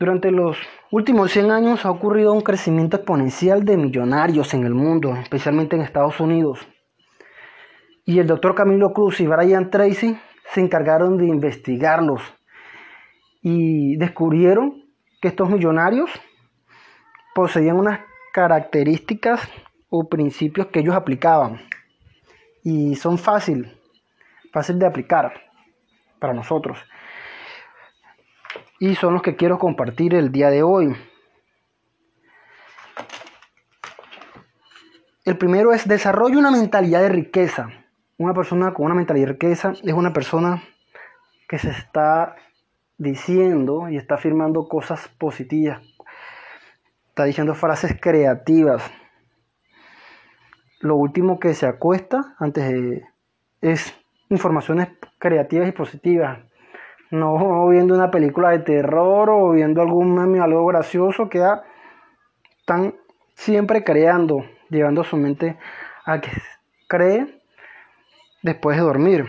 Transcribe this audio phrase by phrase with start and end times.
[0.00, 0.56] Durante los
[0.90, 5.82] últimos 100 años ha ocurrido un crecimiento exponencial de millonarios en el mundo, especialmente en
[5.82, 6.66] Estados Unidos.
[8.06, 10.18] Y el doctor Camilo Cruz y Brian Tracy
[10.54, 12.22] se encargaron de investigarlos
[13.42, 14.86] y descubrieron
[15.20, 16.10] que estos millonarios
[17.34, 18.00] poseían unas
[18.32, 19.46] características
[19.90, 21.60] o principios que ellos aplicaban
[22.64, 23.78] y son fácil,
[24.50, 25.34] fácil de aplicar
[26.18, 26.78] para nosotros.
[28.82, 30.96] Y son los que quiero compartir el día de hoy.
[35.26, 37.68] El primero es desarrollo una mentalidad de riqueza.
[38.16, 40.62] Una persona con una mentalidad de riqueza es una persona
[41.46, 42.36] que se está
[42.96, 45.82] diciendo y está afirmando cosas positivas.
[47.08, 48.82] Está diciendo frases creativas.
[50.80, 53.02] Lo último que se acuesta antes de,
[53.60, 53.94] es
[54.30, 54.88] informaciones
[55.18, 56.49] creativas y positivas.
[57.10, 61.44] No viendo una película de terror o viendo algún meme, algo gracioso que
[62.60, 62.94] están
[63.34, 65.58] siempre creando, llevando su mente
[66.04, 66.30] a que
[66.86, 67.40] cree
[68.42, 69.26] después de dormir.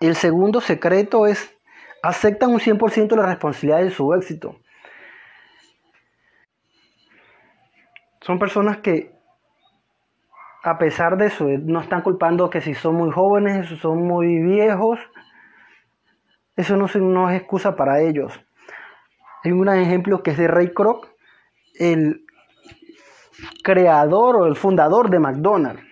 [0.00, 1.56] El segundo secreto es
[2.02, 4.56] aceptan un 100% de la responsabilidad de su éxito.
[8.22, 9.12] Son personas que,
[10.62, 14.42] a pesar de eso, no están culpando que si son muy jóvenes, si son muy
[14.42, 14.98] viejos,
[16.60, 18.32] eso no, es excusa para ellos.
[19.42, 21.08] Hay un ejemplo que es de Ray Kroc,
[21.78, 22.26] el
[23.62, 25.82] creador o el fundador de McDonald's.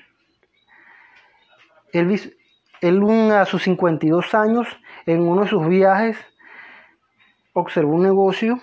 [1.92, 2.36] Él,
[2.82, 4.68] él a sus 52 años,
[5.06, 6.18] en uno de sus viajes,
[7.54, 8.60] observó un negocio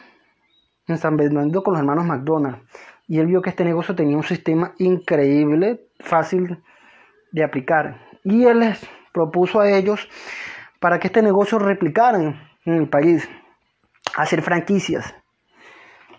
[0.87, 2.61] en San Bernardo con los hermanos McDonald's.
[3.07, 6.63] Y él vio que este negocio tenía un sistema increíble, fácil
[7.31, 7.99] de aplicar.
[8.23, 10.07] Y él les propuso a ellos
[10.85, 13.27] para que este negocio replicaran en el país,
[14.15, 15.15] hacer franquicias.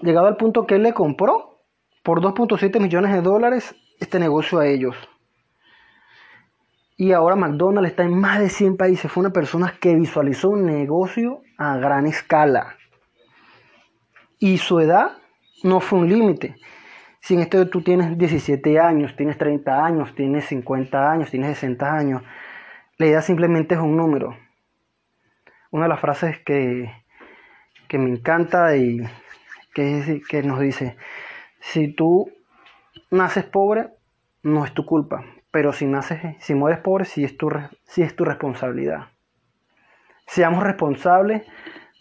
[0.02, 1.60] Llegado al punto que él le compró
[2.02, 4.96] por 2.7 millones de dólares este negocio a ellos.
[6.96, 9.08] Y ahora McDonald's está en más de 100 países.
[9.08, 12.74] Fue una persona que visualizó un negocio a gran escala.
[14.40, 15.12] Y su edad
[15.62, 16.56] no fue un límite.
[17.20, 21.86] Si en esto tú tienes 17 años, tienes 30 años, tienes 50 años, tienes 60
[21.88, 22.22] años,
[22.98, 24.36] la edad simplemente es un número.
[25.76, 26.90] Una de las frases que,
[27.86, 28.98] que me encanta y
[29.74, 30.96] que, que nos dice,
[31.60, 32.32] si tú
[33.10, 33.90] naces pobre,
[34.42, 37.50] no es tu culpa, pero si naces, si mueres pobre, sí es tu,
[37.84, 39.08] sí es tu responsabilidad.
[40.26, 41.42] Seamos responsables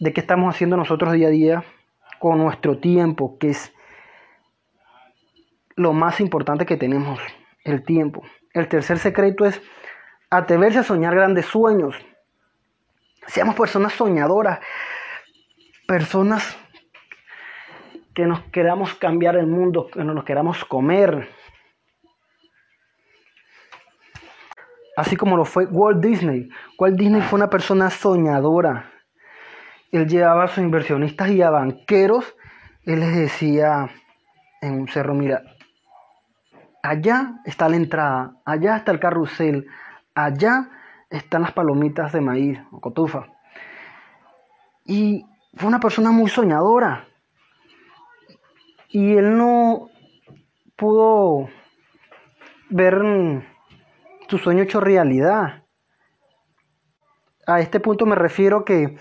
[0.00, 1.64] de qué estamos haciendo nosotros día a día
[2.18, 3.74] con nuestro tiempo, que es
[5.74, 7.20] lo más importante que tenemos,
[7.62, 8.22] el tiempo.
[8.54, 9.60] El tercer secreto es
[10.30, 11.94] atreverse a soñar grandes sueños.
[13.26, 14.60] Seamos personas soñadoras,
[15.86, 16.56] personas
[18.14, 21.28] que nos queramos cambiar el mundo, que nos queramos comer.
[24.96, 26.48] Así como lo fue Walt Disney.
[26.78, 28.90] Walt Disney fue una persona soñadora.
[29.92, 32.34] Él llevaba a sus inversionistas y a banqueros.
[32.84, 33.90] Él les decía
[34.62, 35.42] en un cerro, mira,
[36.82, 39.66] allá está la entrada, allá está el carrusel,
[40.14, 40.70] allá
[41.10, 43.26] están las palomitas de maíz o cotufa.
[44.84, 47.08] Y fue una persona muy soñadora.
[48.88, 49.90] Y él no
[50.76, 51.48] pudo
[52.70, 53.44] ver
[54.28, 55.64] su sueño hecho realidad.
[57.46, 58.96] A este punto me refiero que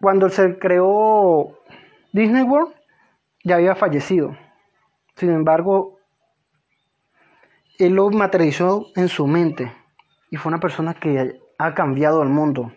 [0.00, 1.58] cuando se creó
[2.12, 2.74] Disney World
[3.44, 4.36] ya había fallecido.
[5.16, 5.98] Sin embargo,
[7.78, 9.72] él lo materializó en su mente
[10.30, 12.72] y fue una persona que ha cambiado el mundo.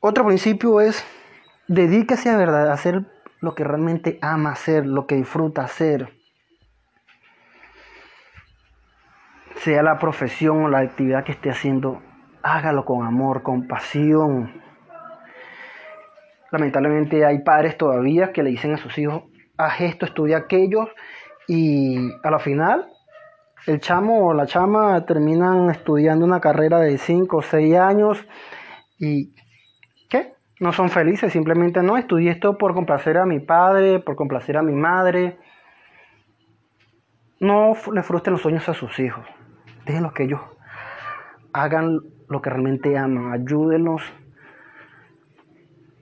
[0.00, 1.04] Otro principio es
[1.66, 3.06] dedíquese a, verdad, a hacer
[3.40, 6.12] lo que realmente ama hacer, lo que disfruta hacer.
[9.56, 12.02] Sea la profesión o la actividad que esté haciendo,
[12.42, 14.62] hágalo con amor, con pasión.
[16.52, 19.24] Lamentablemente hay padres todavía que le dicen a sus hijos,
[19.56, 20.88] haz esto, estudia aquello,
[21.48, 22.86] y a la final
[23.66, 28.26] el chamo o la chama terminan estudiando una carrera de 5 o 6 años
[28.98, 29.34] y
[30.08, 30.34] ¿qué?
[30.60, 34.62] No son felices, simplemente no, estudié esto por complacer a mi padre, por complacer a
[34.62, 35.38] mi madre.
[37.40, 39.26] No le frustren los sueños a sus hijos.
[39.84, 40.40] Déjenlos que ellos
[41.52, 44.02] hagan lo que realmente aman, ayúdenlos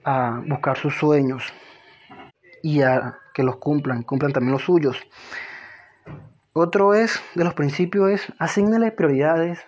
[0.03, 1.53] a buscar sus sueños
[2.61, 5.01] y a que los cumplan, cumplan también los suyos.
[6.57, 9.67] Otro es, de los principios es, asignale prioridades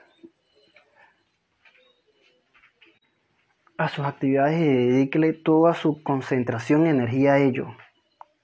[3.77, 7.75] a sus actividades y dedíquele toda su concentración y energía a ello.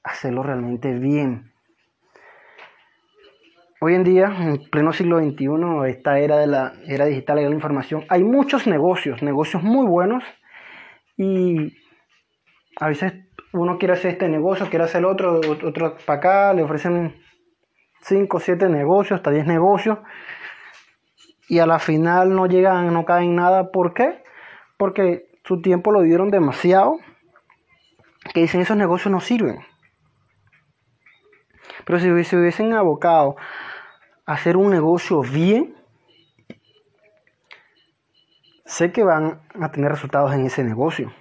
[0.03, 1.53] Hacerlo realmente bien.
[3.79, 5.47] Hoy en día, en pleno siglo XXI,
[5.87, 9.87] esta era de la era digital y de la información, hay muchos negocios, negocios muy
[9.87, 10.21] buenos
[11.15, 11.77] y
[12.77, 13.13] a veces
[13.53, 17.23] uno quiere hacer este negocio, quiere hacer otro, otro para acá, le ofrecen
[18.03, 19.99] 5, 7 negocios, hasta 10 negocios
[21.47, 23.71] y a la final no llegan, no caen nada.
[23.71, 24.23] ¿Por qué?
[24.77, 26.97] Porque su tiempo lo dieron demasiado,
[28.33, 29.59] que dicen esos negocios no sirven.
[31.85, 33.35] Pero si se hubiesen abocado
[34.25, 35.75] a hacer un negocio bien,
[38.65, 41.13] sé que van a tener resultados en ese negocio.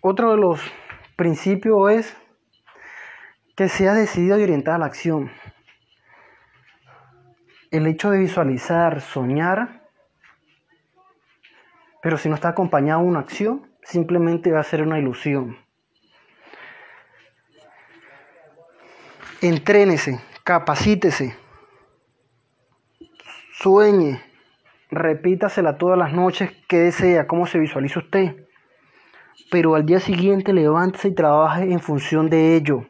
[0.00, 0.60] Otro de los
[1.16, 2.21] principios es
[3.56, 5.30] que sea decidido y orientado a la acción
[7.72, 9.82] el hecho de visualizar, soñar,
[12.02, 15.56] pero si no está acompañado de una acción, simplemente va a ser una ilusión.
[19.40, 21.34] Entrénese, capacítese,
[23.54, 24.22] sueñe,
[24.90, 28.46] repítasela todas las noches que desea, cómo se visualiza usted.
[29.50, 32.86] Pero al día siguiente levántese y trabaje en función de ello.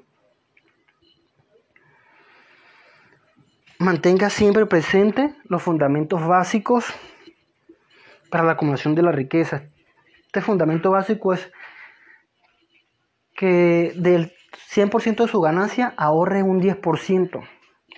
[3.82, 6.94] Mantenga siempre presente los fundamentos básicos
[8.30, 9.64] para la acumulación de la riqueza.
[10.24, 11.50] Este fundamento básico es
[13.34, 14.34] que del
[14.72, 17.42] 100% de su ganancia ahorre un 10%.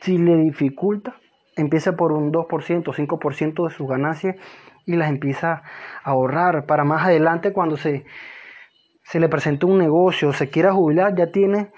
[0.01, 1.21] Si le dificulta,
[1.55, 4.37] empiece por un 2%, 5% de su ganancia
[4.87, 5.63] y las empieza a
[6.05, 8.07] ahorrar para más adelante cuando se,
[9.03, 11.73] se le presente un negocio se quiera jubilar, ya tiene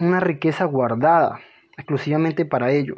[0.00, 1.38] una riqueza guardada
[1.76, 2.96] exclusivamente para ello.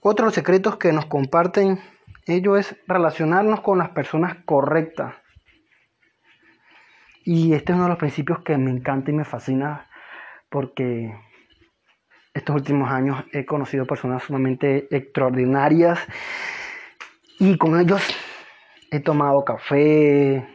[0.00, 1.80] Otro secretos que nos comparten
[2.26, 5.14] ellos es relacionarnos con las personas correctas.
[7.24, 9.88] Y este es uno de los principios que me encanta y me fascina
[10.48, 11.14] porque
[12.34, 16.00] estos últimos años he conocido personas sumamente extraordinarias
[17.38, 18.02] y con ellos
[18.90, 20.46] he tomado café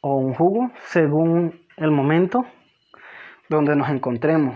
[0.00, 2.44] o un jugo según el momento
[3.48, 4.54] donde nos encontremos.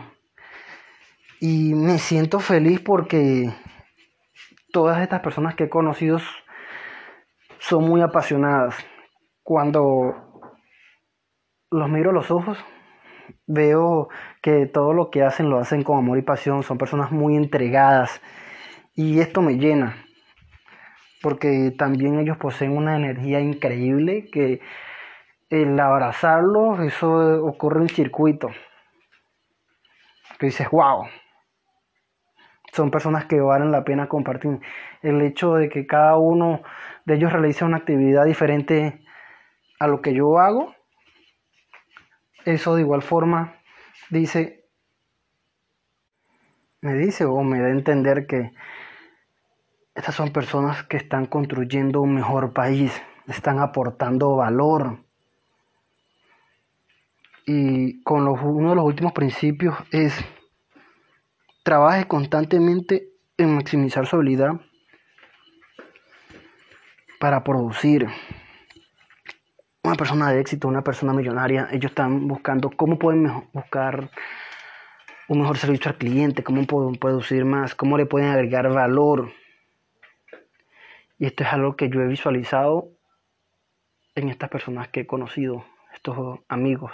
[1.41, 3.51] Y me siento feliz porque
[4.73, 6.19] todas estas personas que he conocido
[7.59, 8.77] son muy apasionadas.
[9.43, 10.53] Cuando
[11.71, 12.59] los miro a los ojos,
[13.47, 14.09] veo
[14.43, 16.63] que todo lo que hacen lo hacen con amor y pasión.
[16.63, 18.21] Son personas muy entregadas.
[18.95, 19.97] Y esto me llena.
[21.23, 24.61] Porque también ellos poseen una energía increíble que
[25.51, 28.49] el abrazarlo, eso ocurre en circuito.
[30.39, 31.07] Que dices, wow.
[32.73, 34.61] Son personas que valen la pena compartir.
[35.03, 36.63] El hecho de que cada uno
[37.05, 39.05] de ellos realice una actividad diferente
[39.79, 40.75] a lo que yo hago,
[42.45, 43.55] eso de igual forma
[44.11, 44.65] dice,
[46.81, 48.53] me dice o me da a entender que
[49.95, 55.04] estas son personas que están construyendo un mejor país, están aportando valor
[57.47, 60.25] y con uno de los últimos principios es
[61.63, 64.61] trabaje constantemente en maximizar su habilidad
[67.19, 68.07] para producir
[69.83, 71.69] una persona de éxito, una persona millonaria.
[71.71, 74.11] Ellos están buscando cómo pueden buscar
[75.29, 79.33] un mejor servicio al cliente, cómo pueden producir más, cómo le pueden agregar valor.
[81.19, 82.89] Y esto es algo que yo he visualizado
[84.15, 86.93] en estas personas que he conocido, estos amigos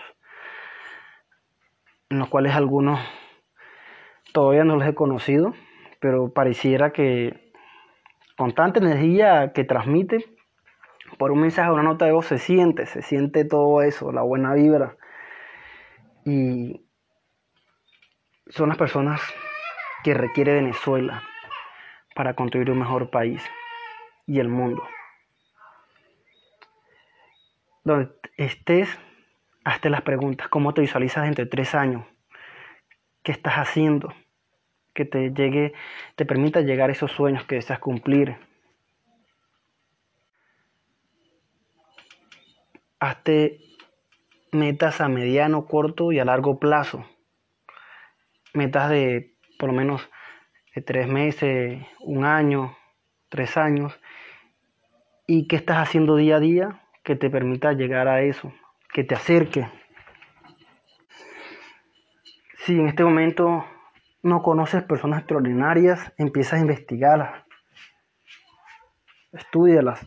[2.11, 3.01] en los cuales algunos
[4.33, 5.55] todavía no los he conocido,
[6.01, 7.53] pero pareciera que
[8.37, 10.25] con tanta energía que transmite,
[11.19, 14.23] por un mensaje o una nota de voz se siente, se siente todo eso, la
[14.23, 14.97] buena vibra.
[16.25, 16.85] Y
[18.49, 19.21] son las personas
[20.03, 21.23] que requiere Venezuela
[22.15, 23.43] para construir un mejor país
[24.27, 24.83] y el mundo.
[27.85, 28.99] Donde estés
[29.63, 32.07] Hazte las preguntas, ¿cómo te visualizas entre tres años?
[33.23, 34.15] ¿Qué estás haciendo?
[34.95, 35.75] Que te llegue,
[36.17, 38.39] te permita llegar a esos sueños que deseas cumplir.
[43.01, 43.61] Hazte
[44.51, 47.05] metas a mediano, corto y a largo plazo.
[48.55, 50.09] Metas de por lo menos
[50.75, 52.77] de tres meses, un año,
[53.29, 53.93] tres años.
[55.27, 58.53] ¿Y qué estás haciendo día a día que te permita llegar a eso?
[58.93, 59.69] Que te acerque.
[62.59, 63.65] Si en este momento
[64.23, 67.45] no conoces personas extraordinarias, empiezas a investigarlas,
[69.33, 70.07] estudialas.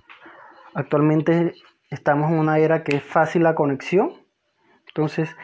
[0.76, 1.54] Actualmente
[1.90, 4.14] estamos en una era que es fácil la conexión,
[4.88, 5.36] entonces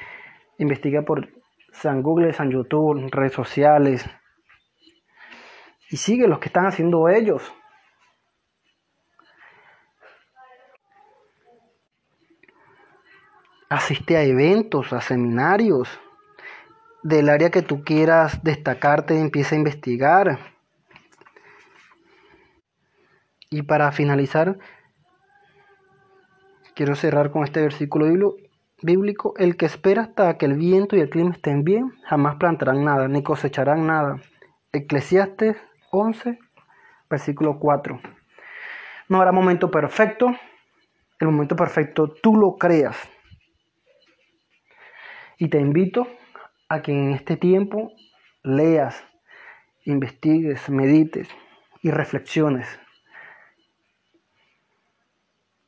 [0.58, 1.30] investiga por
[1.72, 4.10] San Google, San YouTube, redes sociales
[5.90, 7.54] y sigue los que están haciendo ellos.
[13.70, 16.00] Asiste a eventos, a seminarios
[17.04, 20.40] del área que tú quieras destacarte, empieza a investigar.
[23.52, 24.58] Y para finalizar,
[26.74, 28.08] quiero cerrar con este versículo
[28.82, 29.36] bíblico.
[29.38, 33.08] El que espera hasta que el viento y el clima estén bien, jamás plantarán nada,
[33.08, 34.20] ni cosecharán nada.
[34.72, 35.58] Eclesiastes
[35.92, 36.40] 11,
[37.08, 38.02] versículo 4.
[39.10, 40.34] No habrá momento perfecto.
[41.20, 42.98] El momento perfecto tú lo creas.
[45.40, 46.08] Y te invito
[46.68, 47.94] a que en este tiempo
[48.44, 49.04] leas,
[49.86, 51.30] investigues, medites
[51.82, 52.68] y reflexiones